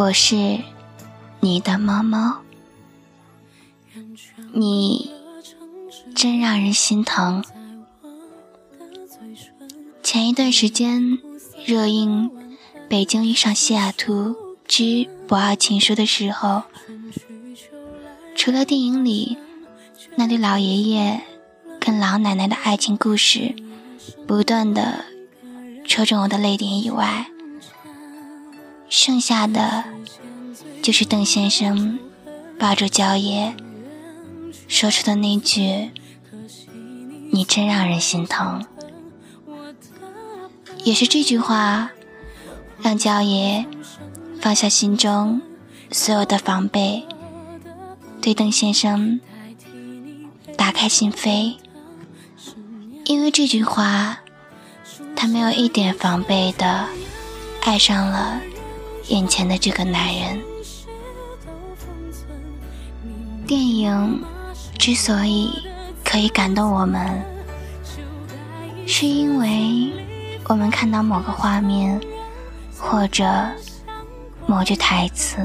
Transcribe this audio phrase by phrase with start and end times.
[0.00, 0.58] 我是
[1.40, 2.38] 你的猫猫，
[4.54, 5.10] 你
[6.14, 7.44] 真让人心疼。
[10.02, 11.18] 前一段时间
[11.66, 12.30] 热映
[12.88, 14.34] 《北京遇上西雅图
[14.66, 16.62] 之不二情书》的时候，
[18.34, 19.36] 除了电影里
[20.16, 21.20] 那对老爷爷
[21.78, 23.54] 跟老奶奶的爱情故事
[24.26, 25.04] 不断的
[25.84, 27.26] 戳中我的泪点以外，
[28.90, 29.84] 剩下的
[30.82, 31.98] 就是邓先生
[32.58, 33.54] 抱住娇爷
[34.66, 35.90] 说出的那句
[37.32, 38.66] “你真让人心疼”，
[40.82, 41.90] 也是这句话
[42.82, 43.64] 让娇爷
[44.40, 45.40] 放下心中
[45.92, 47.06] 所有的防备，
[48.20, 49.20] 对邓先生
[50.56, 51.54] 打开心扉。
[53.04, 54.18] 因为这句话，
[55.14, 56.86] 他没有一点防备的
[57.62, 58.40] 爱上了。
[59.10, 60.40] 眼前的这个男人，
[63.44, 64.22] 电影
[64.78, 65.50] 之所以
[66.04, 67.20] 可以感动我们，
[68.86, 69.92] 是因为
[70.44, 72.00] 我们看到某个画面
[72.78, 73.28] 或者
[74.46, 75.38] 某句台词，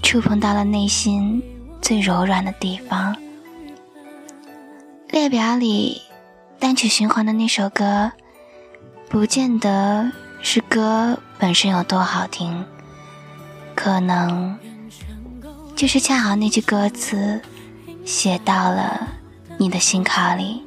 [0.00, 1.42] 触碰到了内心
[1.82, 3.16] 最柔软的地方。
[5.08, 6.00] 列表里
[6.60, 8.12] 单曲循环的那首歌，
[9.08, 11.18] 不见得是歌。
[11.40, 12.66] 本身有多好听，
[13.74, 14.58] 可能
[15.74, 17.40] 就是恰好那句歌词
[18.04, 19.08] 写到了
[19.56, 20.62] 你的心坎里。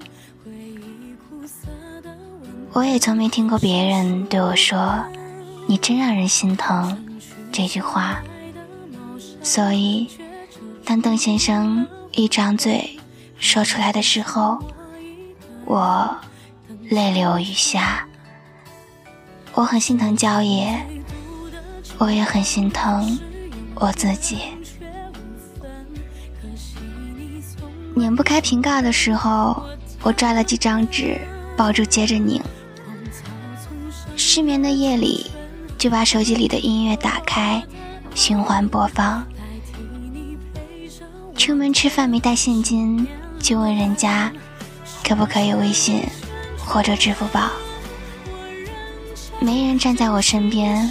[2.71, 5.05] 我也从没听过别人对我说
[5.69, 7.05] “你真让人心疼”
[7.53, 8.23] 这句话，
[9.44, 10.09] 所以
[10.83, 12.99] 当邓先生一张嘴
[13.38, 14.57] 说出来的时候，
[15.66, 16.17] 我
[16.90, 18.07] 泪流雨下。
[19.56, 20.75] 我很心疼焦爷，
[22.00, 23.19] 我也很心疼
[23.75, 24.40] 我自己。
[27.96, 29.64] 拧不开瓶盖的时候，
[30.02, 31.22] 我拽了几张纸
[31.56, 32.41] 抱住接着拧。
[34.18, 35.30] 失眠的夜里，
[35.78, 37.64] 就把手机里的音乐打开，
[38.16, 39.24] 循环播放。
[41.38, 43.08] 出门吃饭没带现金，
[43.40, 44.31] 就问人家
[45.08, 46.02] 可不可以微信
[46.58, 47.52] 或者支付宝。
[49.43, 50.89] 没人站在我身边，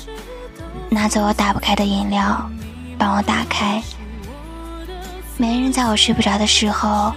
[0.90, 2.50] 拿走我打不开的饮料，
[2.98, 3.82] 帮我打开。
[5.38, 7.14] 没人在我睡不着的时候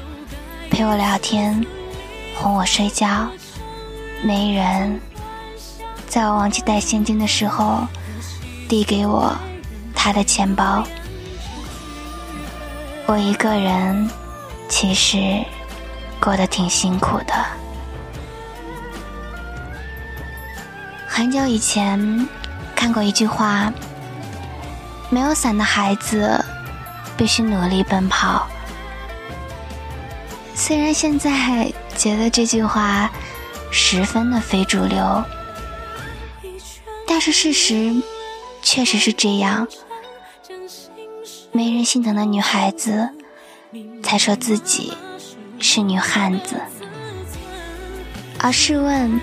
[0.71, 1.65] 陪我聊天，
[2.37, 3.27] 哄我睡觉。
[4.23, 4.97] 没人
[6.07, 7.85] 在我忘记带现金的时候
[8.69, 9.35] 递给我
[9.93, 10.85] 他的钱包。
[13.07, 14.09] 我一个人，
[14.69, 15.43] 其实
[16.17, 17.64] 过得挺辛苦的。
[21.15, 22.27] 很久以前
[22.75, 23.71] 看过一句话
[25.09, 26.43] ：“没有伞的孩子
[27.15, 28.45] 必须努力奔跑。”
[30.53, 33.09] 虽然现在觉得这句话
[33.71, 35.23] 十分的非主流，
[37.07, 37.95] 但是事实
[38.61, 39.65] 确实是这样。
[41.53, 43.09] 没人心疼的女孩子，
[44.03, 44.97] 才说自己
[45.59, 46.57] 是女汉子。
[48.37, 49.17] 而试问？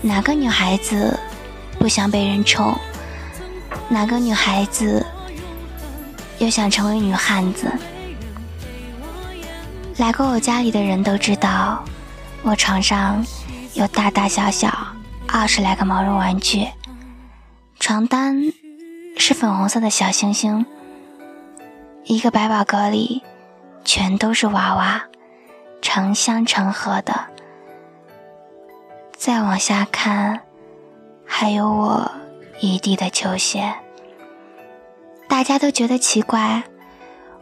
[0.00, 1.18] 哪个女孩子
[1.78, 2.78] 不想被人宠？
[3.88, 5.04] 哪个女孩子
[6.38, 7.70] 又想成为女汉子？
[9.96, 11.84] 来过我家里的人都知道，
[12.42, 13.24] 我床上
[13.74, 14.72] 有大大小小
[15.26, 16.68] 二十来个毛绒玩具，
[17.80, 18.52] 床单
[19.16, 20.64] 是粉红色的小星星，
[22.04, 23.22] 一个百宝格里
[23.84, 25.02] 全都是娃娃，
[25.82, 27.26] 成箱成盒的。
[29.18, 30.42] 再往下看，
[31.26, 32.12] 还有我
[32.60, 33.74] 一地的球鞋。
[35.26, 36.62] 大家都觉得奇怪，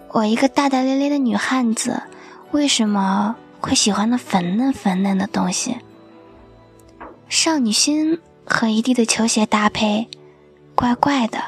[0.09, 2.03] 我一个大大咧咧的女汉子，
[2.51, 5.77] 为什么会喜欢那粉嫩粉嫩的东西？
[7.29, 10.09] 少女心和一地的球鞋搭配，
[10.75, 11.39] 怪怪的。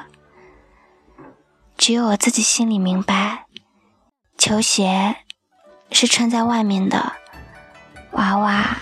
[1.79, 3.47] 只有我自己心里明白，
[4.37, 5.17] 球鞋
[5.91, 7.15] 是穿在外面的，
[8.13, 8.77] 娃娃。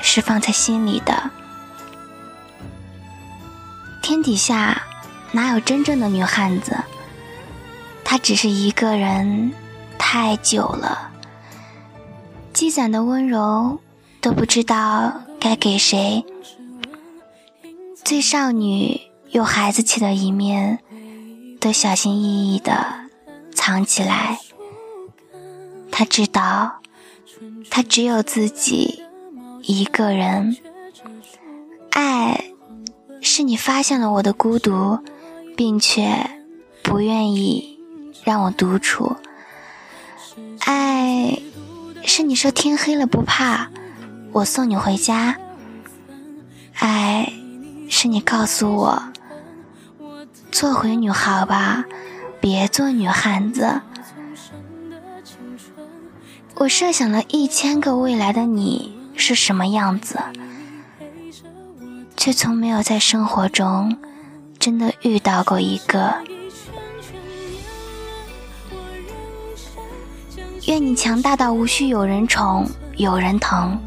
[0.00, 1.30] 是放在心里的。
[4.02, 4.82] 天底下
[5.32, 6.76] 哪有真正的女汉子？
[8.04, 9.52] 她只是一个人
[9.98, 11.10] 太久了，
[12.54, 13.80] 积攒的温柔
[14.20, 16.24] 都不知道该给谁。
[18.02, 20.78] 最少女又孩子气的一面，
[21.60, 23.10] 都小心翼翼的
[23.54, 24.38] 藏起来。
[25.92, 26.80] 她知道，
[27.68, 28.97] 她只有自己。
[29.68, 30.56] 一个人，
[31.90, 32.52] 爱
[33.20, 34.98] 是你发现了我的孤独，
[35.58, 36.40] 并且
[36.82, 37.78] 不愿意
[38.24, 39.16] 让我独处。
[40.60, 41.38] 爱
[42.02, 43.68] 是你说天黑了不怕，
[44.32, 45.36] 我送你回家。
[46.78, 47.30] 爱
[47.90, 49.02] 是你告诉我，
[50.50, 51.84] 做回女孩吧，
[52.40, 53.82] 别做女汉子。
[56.54, 60.18] 我设想了一千个未来的你是什么样子，
[62.16, 63.98] 却从没有在生活中
[64.58, 66.14] 真的遇到过一个。
[70.66, 72.66] 愿你强大到无需有人宠
[72.96, 73.78] 有人疼，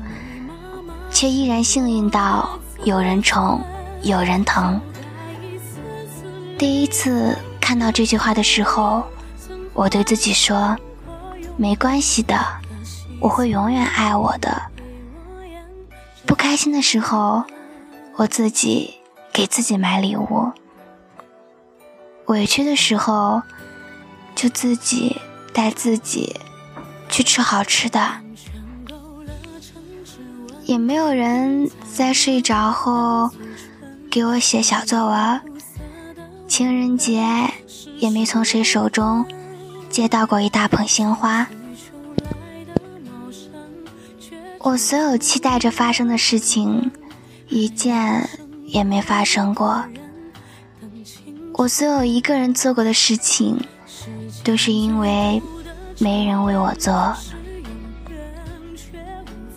[1.10, 3.64] 却依然幸运到有人宠
[4.04, 4.80] 有人疼。
[6.58, 9.04] 第一次看到这句话的时候，
[9.74, 10.76] 我对自己说
[11.58, 12.38] ：“没关系的。”
[13.22, 14.71] 我会永远爱我的。
[16.26, 17.44] 不开心的时候，
[18.16, 18.96] 我自己
[19.34, 20.52] 给自己买礼物；
[22.28, 23.42] 委屈的时候，
[24.36, 25.18] 就自己
[25.54, 26.36] 带自己
[27.10, 28.22] 去吃好吃的。
[30.66, 33.30] 也没有人在睡着后
[34.10, 35.42] 给我写小作文。
[36.48, 37.26] 情人节
[37.98, 39.26] 也没从谁手中
[39.90, 41.48] 接到过一大捧鲜花。
[44.64, 46.92] 我所有期待着发生的事情，
[47.50, 48.30] 一件
[48.66, 49.84] 也没发生过。
[51.56, 53.60] 我所有一个人做过的事情，
[54.44, 55.42] 都是因为
[55.98, 57.12] 没人为我做。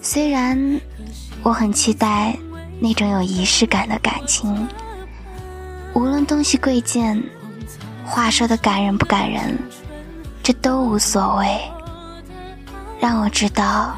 [0.01, 0.81] 虽然
[1.43, 2.35] 我很期待
[2.81, 4.67] 那种有仪式感的感情，
[5.93, 7.23] 无论东西贵贱，
[8.07, 9.59] 话说的感人不感人，
[10.43, 11.61] 这都无所谓。
[12.99, 13.95] 让我知道。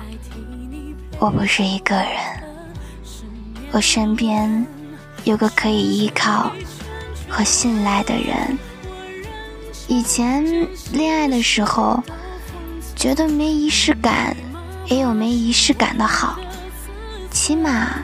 [1.18, 2.08] 我不是一个人，
[3.72, 4.66] 我身边
[5.24, 6.52] 有个可以依靠
[7.28, 8.58] 和信赖的人。
[9.88, 10.44] 以前
[10.92, 12.02] 恋爱的时候，
[12.94, 14.36] 觉得没仪式感
[14.86, 16.38] 也有没仪式感的好，
[17.30, 18.02] 起码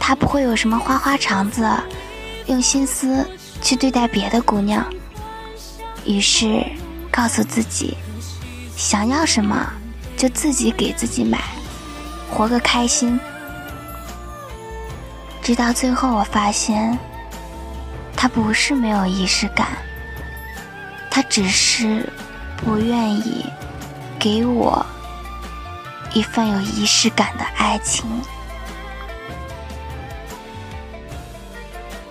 [0.00, 1.68] 他不会有什么花花肠子，
[2.46, 3.24] 用心思
[3.62, 4.84] 去对待别的姑娘。
[6.04, 6.66] 于是
[7.12, 7.96] 告诉自己，
[8.76, 9.72] 想要什么
[10.16, 11.38] 就自己给自己买。
[12.30, 13.18] 活个开心，
[15.42, 16.96] 直到最后，我发现，
[18.16, 19.66] 他不是没有仪式感，
[21.10, 22.08] 他只是
[22.56, 23.44] 不愿意
[24.18, 24.84] 给我
[26.14, 28.06] 一份有仪式感的爱情。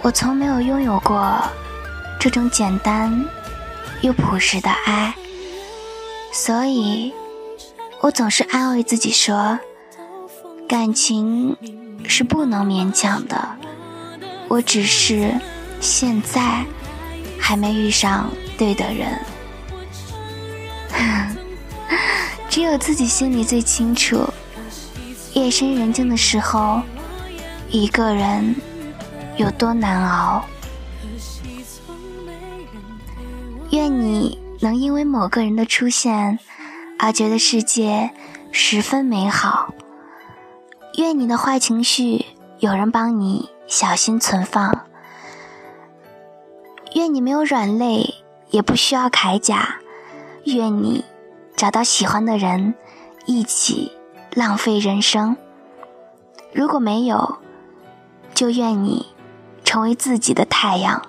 [0.01, 1.41] 我从没有拥有过
[2.19, 3.25] 这种简单
[4.01, 5.13] 又朴实的爱，
[6.31, 7.13] 所以
[7.99, 9.59] 我总是安慰自己说。
[10.69, 11.57] 感情
[12.05, 13.57] 是不能勉强的，
[14.47, 15.33] 我只是
[15.81, 16.63] 现在
[17.39, 19.19] 还没遇上对的人。
[22.47, 24.31] 只有自己心里最清楚，
[25.33, 26.83] 夜深人静的时候，
[27.71, 28.55] 一个人
[29.37, 30.45] 有多难熬。
[33.71, 36.37] 愿你能因为某个人的出现
[36.99, 38.11] 而觉得世界
[38.51, 39.68] 十分美好。
[40.99, 42.25] 愿你的坏情绪
[42.57, 44.85] 有人帮你小心存放。
[46.93, 48.15] 愿你没有软肋，
[48.49, 49.77] 也不需要铠甲。
[50.43, 51.05] 愿你
[51.55, 52.75] 找到喜欢的人，
[53.25, 53.93] 一起
[54.33, 55.37] 浪费人生。
[56.51, 57.37] 如果没有，
[58.33, 59.05] 就愿你
[59.63, 61.01] 成为自己的太阳。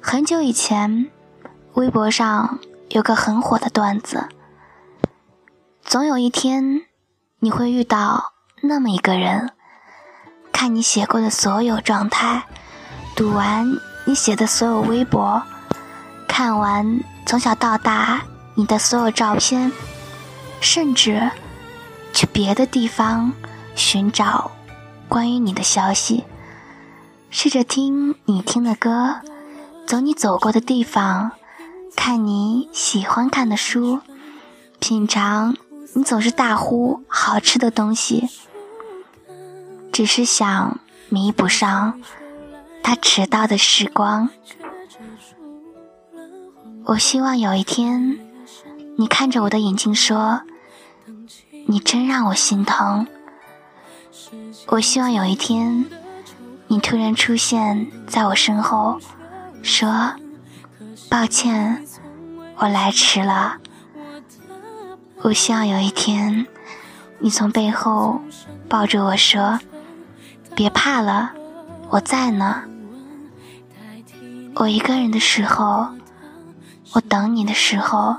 [0.00, 1.08] 很久以前，
[1.74, 4.28] 微博上有个很火的段子：
[5.80, 6.86] 总有一天，
[7.38, 8.32] 你会遇到。
[8.60, 9.50] 那么一个人，
[10.52, 12.44] 看你写过的所有状态，
[13.14, 15.42] 读完你写的所有微博，
[16.26, 18.22] 看完从小到大
[18.54, 19.72] 你的所有照片，
[20.60, 21.30] 甚至
[22.12, 23.32] 去别的地方
[23.76, 24.50] 寻找
[25.08, 26.24] 关于你的消息，
[27.30, 29.20] 试着听你听的歌，
[29.86, 31.30] 走你走过的地方，
[31.94, 34.00] 看你喜欢看的书，
[34.80, 35.56] 品尝
[35.94, 38.28] 你总是大呼好吃的东西。
[39.98, 40.78] 只是想
[41.08, 42.00] 弥补上
[42.84, 44.30] 他迟到的时光。
[46.84, 48.16] 我希望有一天，
[48.96, 50.42] 你看着我的眼睛说
[51.66, 53.08] ：“你真让我心疼。”
[54.70, 55.84] 我希望有一天，
[56.68, 59.00] 你突然出现在我身后，
[59.64, 60.12] 说
[61.10, 61.84] ：“抱歉，
[62.58, 63.56] 我来迟了。”
[65.22, 66.46] 我希望有一天，
[67.18, 68.20] 你从背后
[68.68, 69.58] 抱着我说。
[70.58, 71.30] 别怕了，
[71.88, 72.64] 我在呢。
[74.56, 75.86] 我一个人的时候，
[76.94, 78.16] 我等你的时候，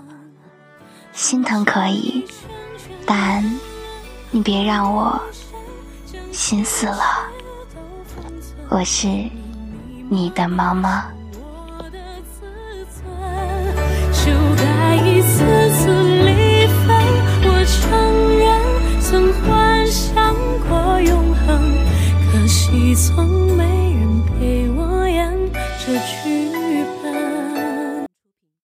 [1.12, 2.26] 心疼可以，
[3.06, 3.44] 但
[4.32, 5.20] 你别让我
[6.32, 7.04] 心死了。
[8.70, 9.10] 我是
[10.10, 10.90] 你的猫猫。
[23.00, 23.39] song.